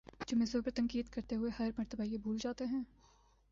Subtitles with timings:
[0.27, 2.83] جو مصباح پر تنقید کرتے ہوئے ہر مرتبہ یہ بھول جاتے ہیں